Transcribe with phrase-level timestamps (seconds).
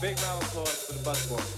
[0.00, 1.57] big round of applause for the busboy?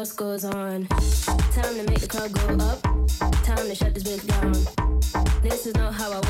[0.00, 0.86] just goes on.
[0.86, 2.80] Time to make the club go up.
[3.44, 5.42] Time to shut this bitch down.
[5.42, 6.29] This is not how I.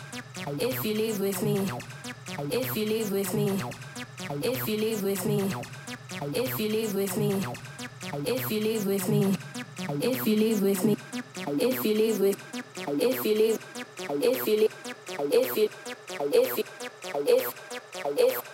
[0.59, 1.55] if you leave with me,
[2.51, 3.61] if you leave with me,
[4.43, 5.39] if you leave with me,
[6.35, 7.45] if you leave with me,
[8.25, 9.35] if you leave with me.
[9.89, 10.95] If you leave with me,
[11.47, 12.37] if you leave with,
[12.87, 13.59] if you leave,
[13.97, 14.71] if you leave,
[15.19, 15.69] if you,
[16.31, 16.63] if you, if,
[17.27, 17.55] if,
[18.17, 18.50] if,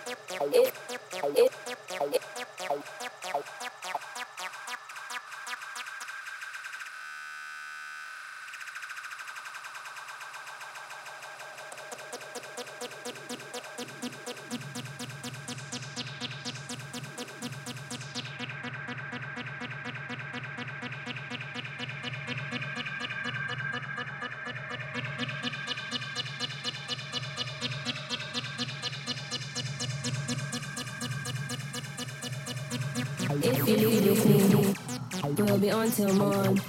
[35.98, 36.60] till morn.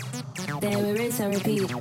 [0.59, 1.71] Then we rinse and repeat,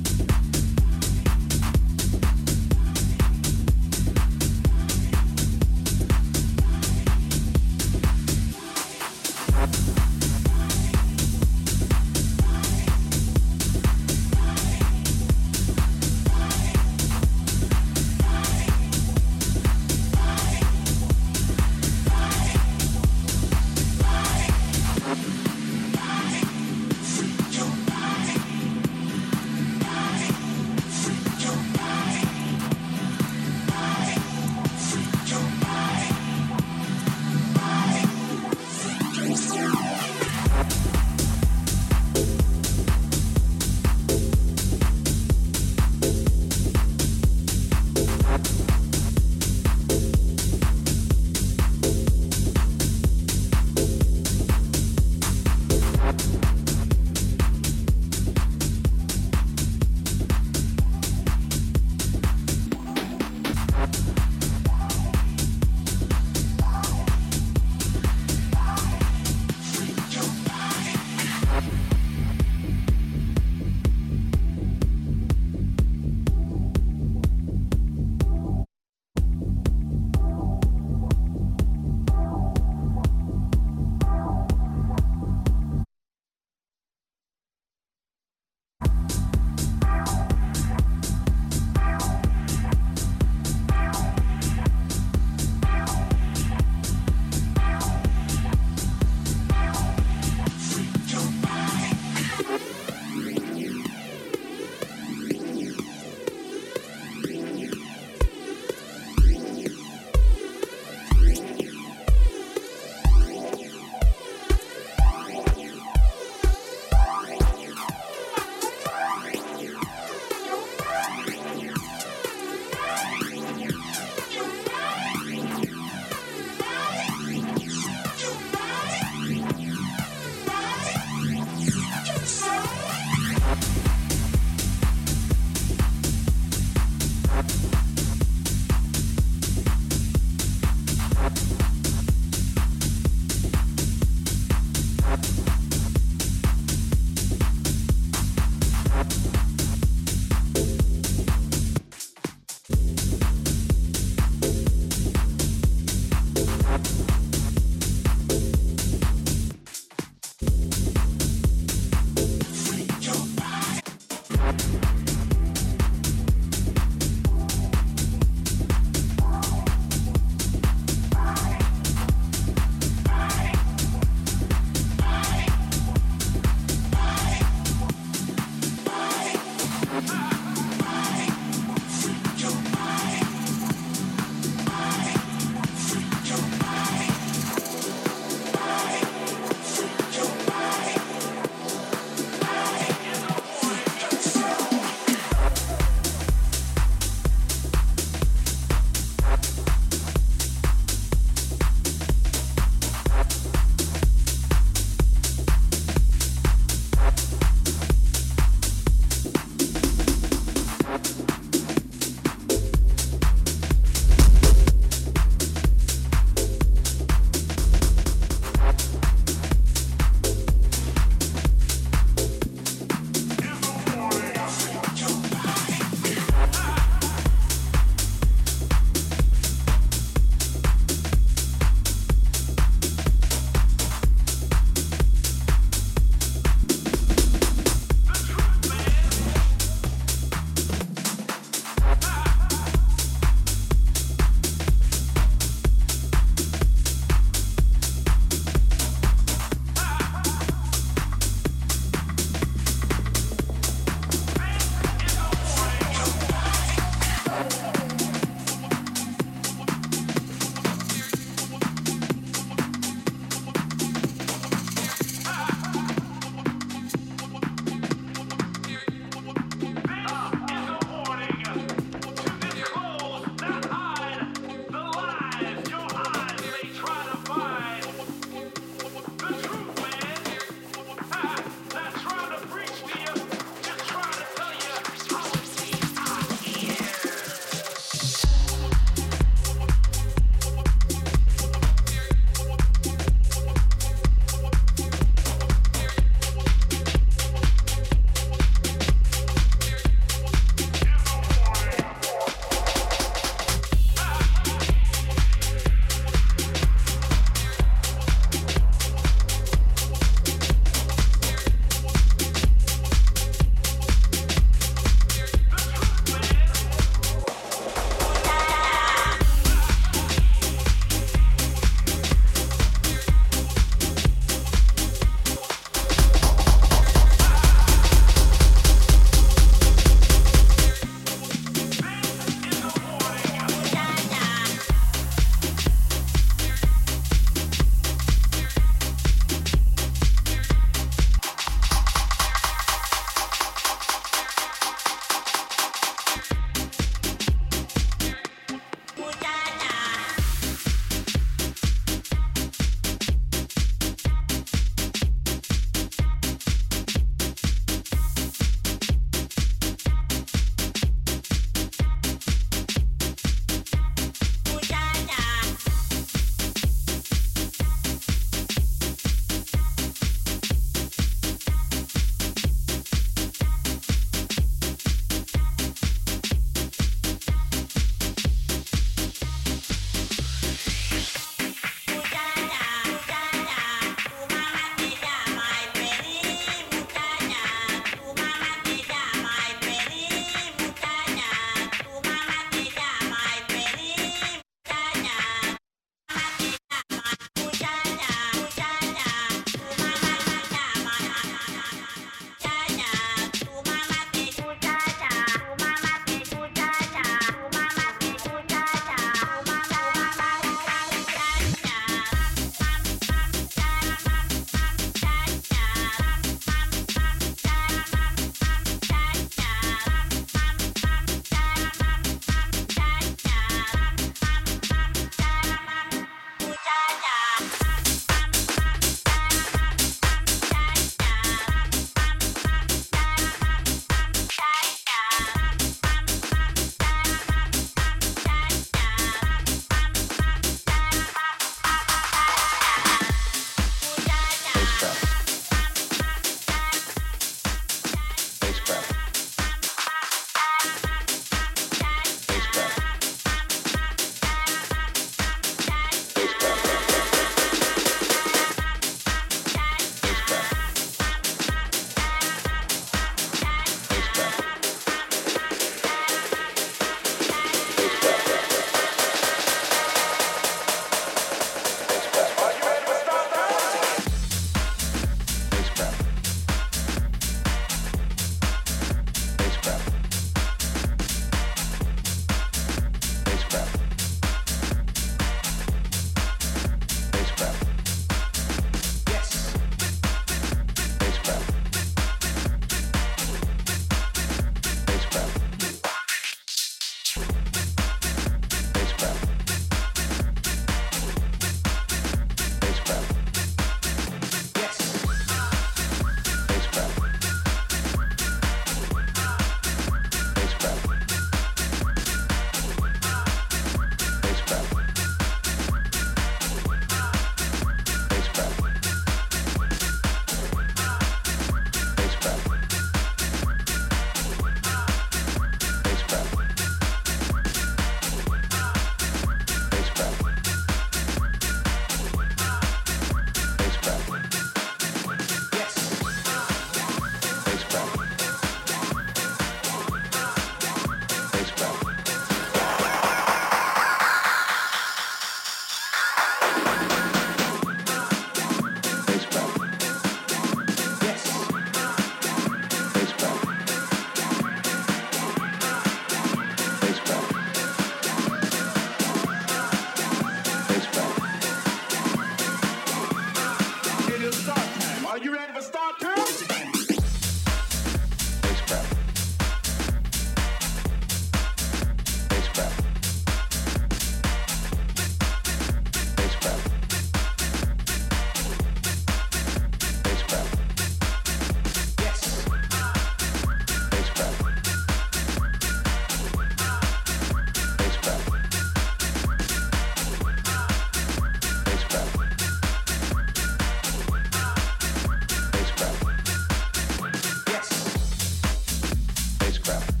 [599.51, 600.00] spacecraft.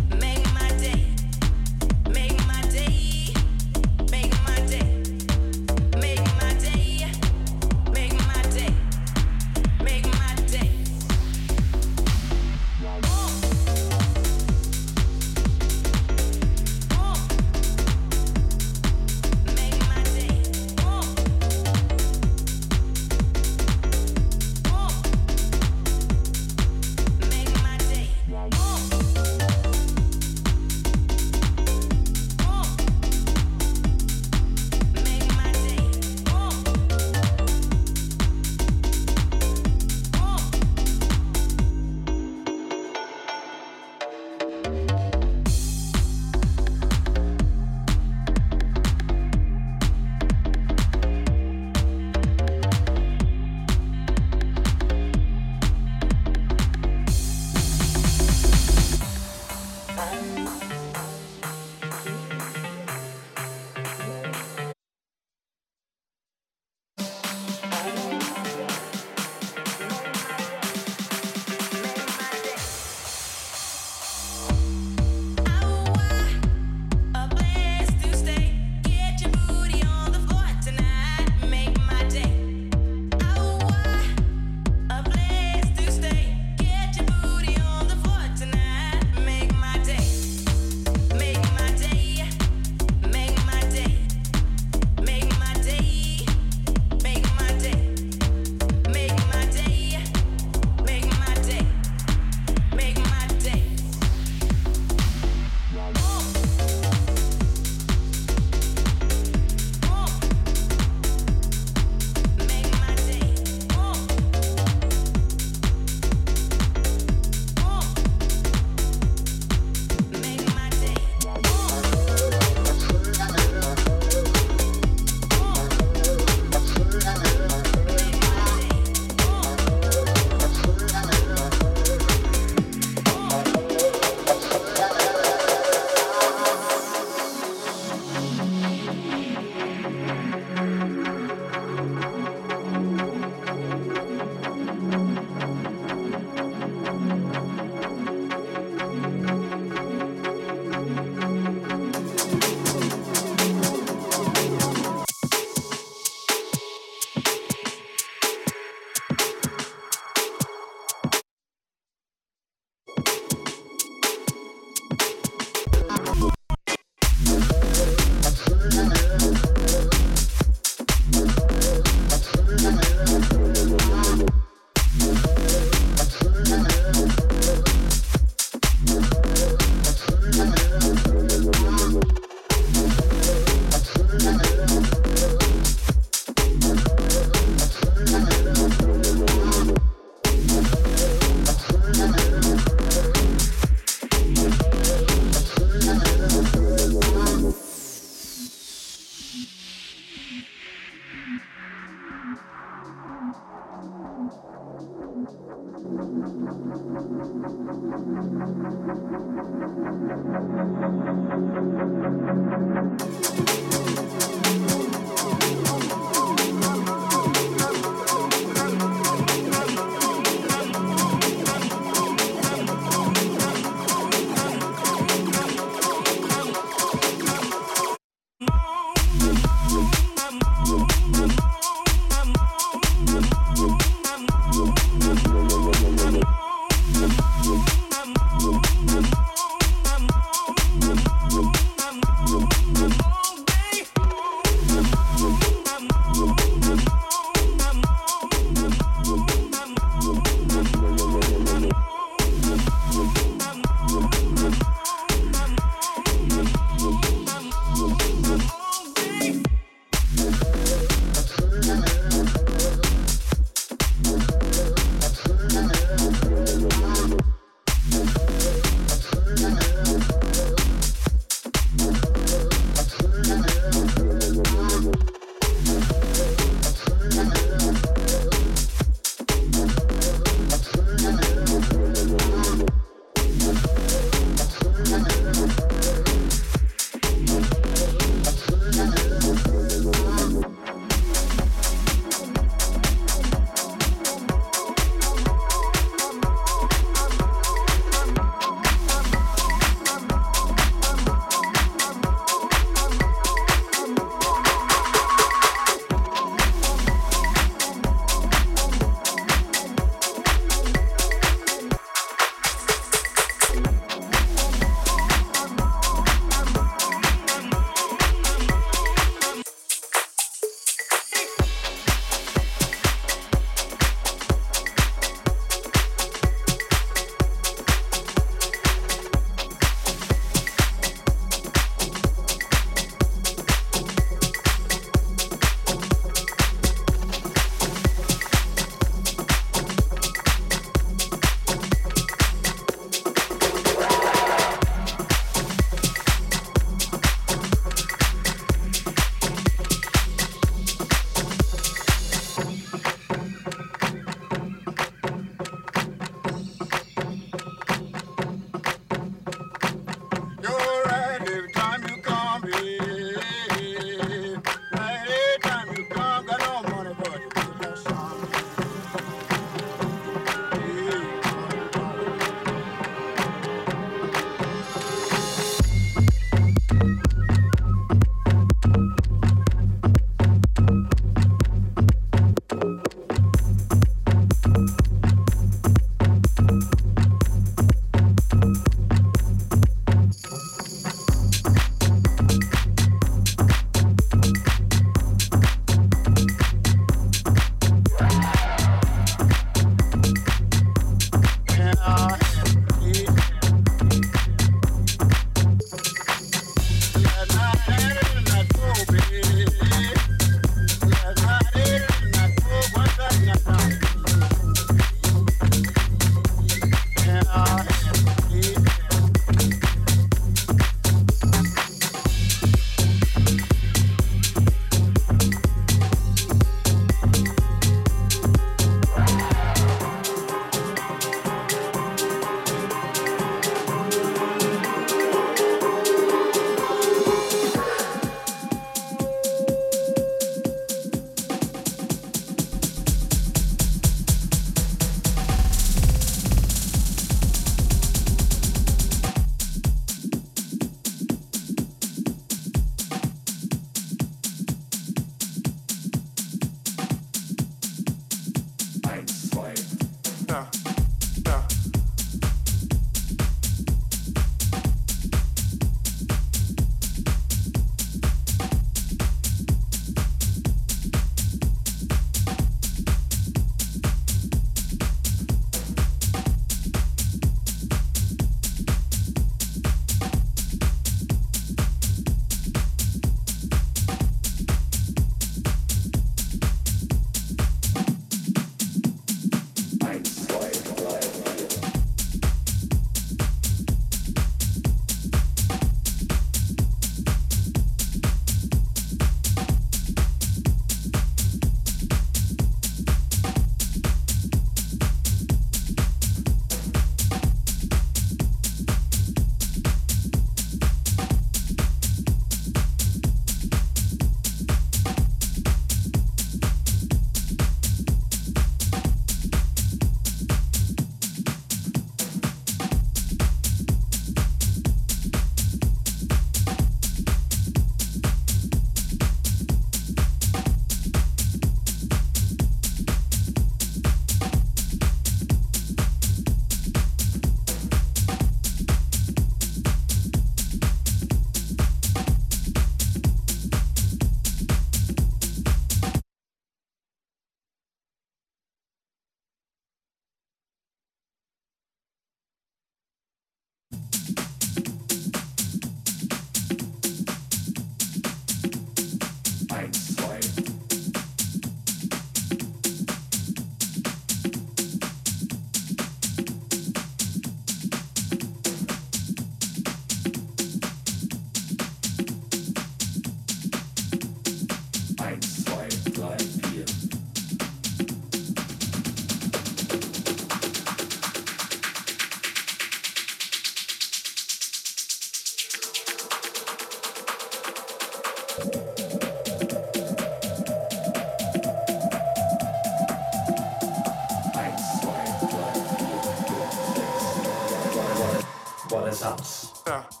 [598.91, 599.63] Renaissance.
[599.65, 600.00] Yeah.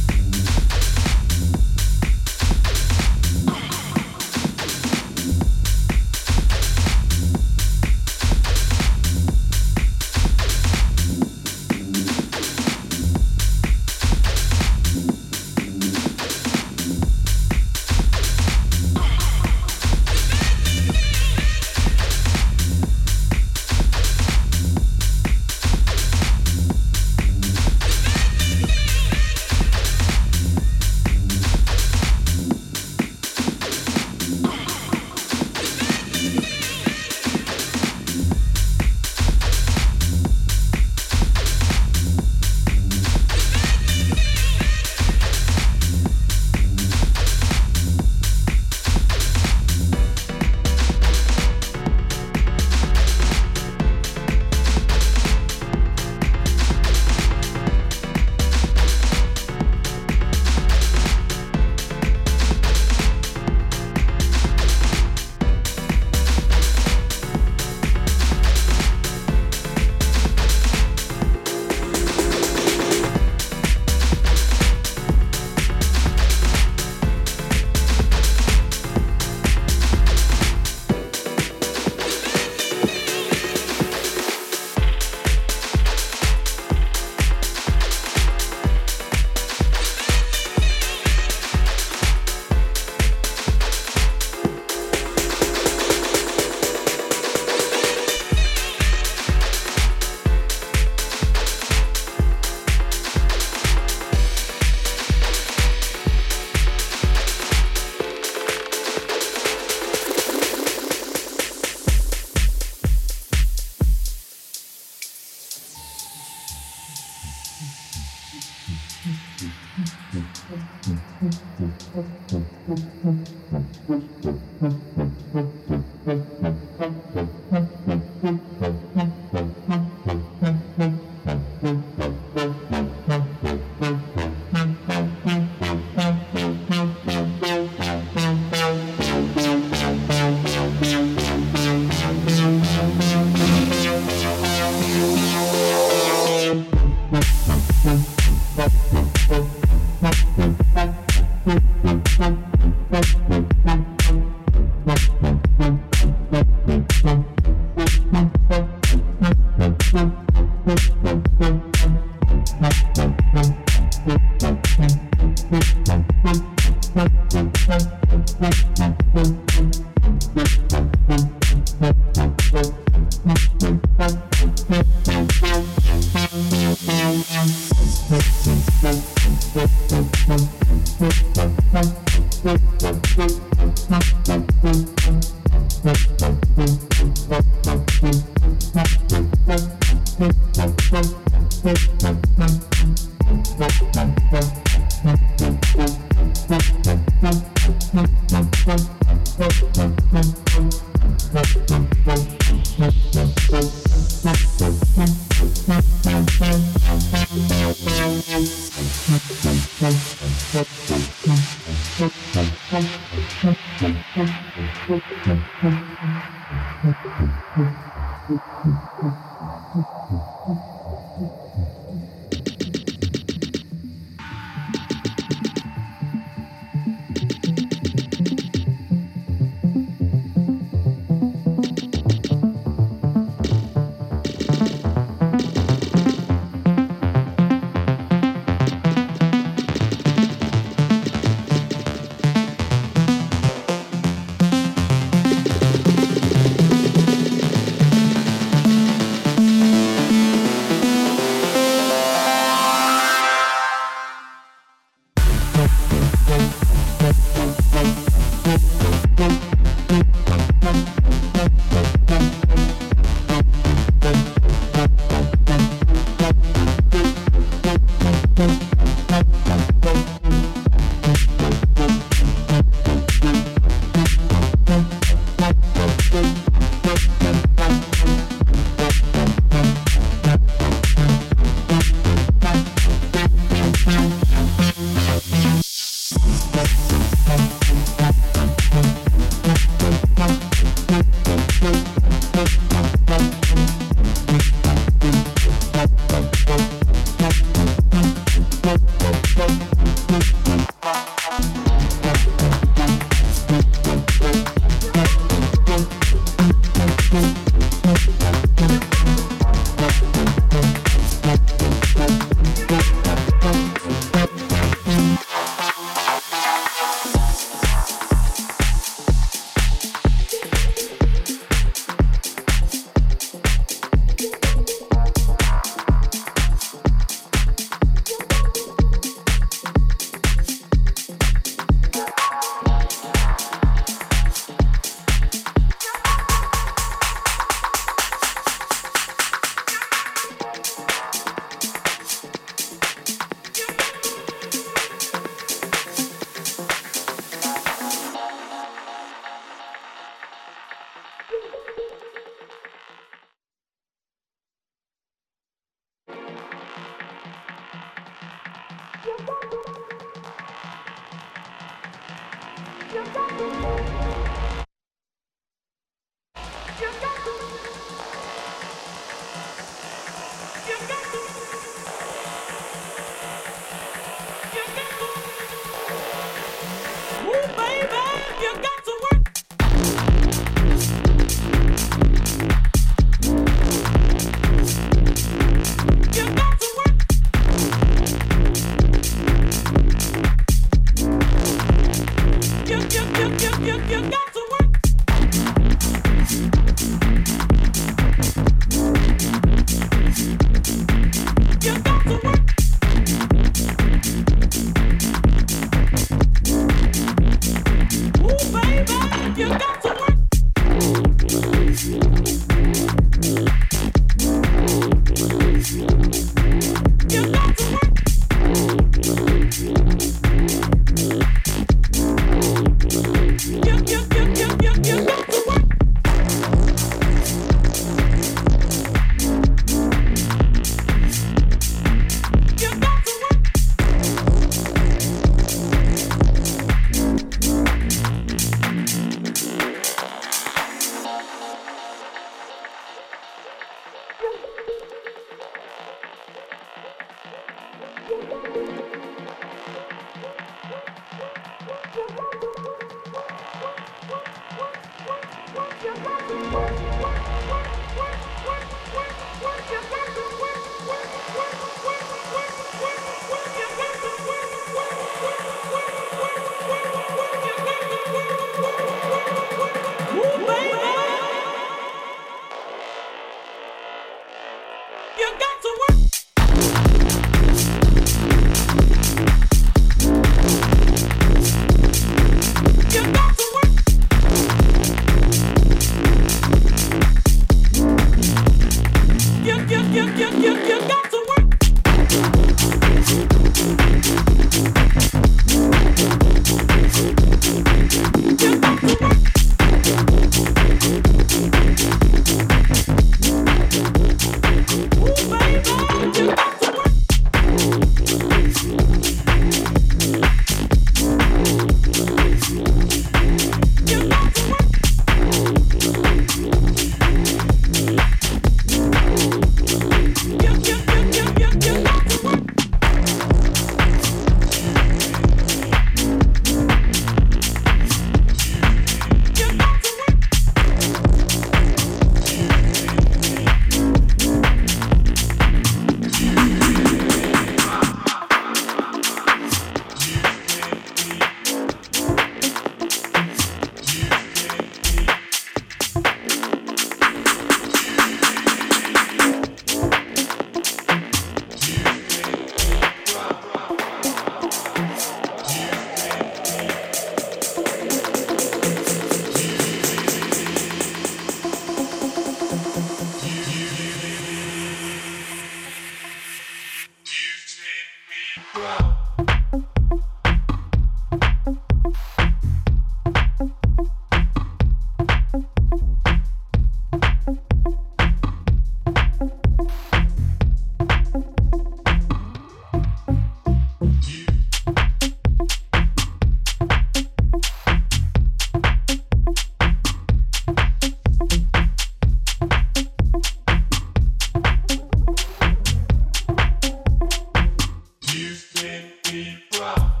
[598.13, 600.00] You spin me proud.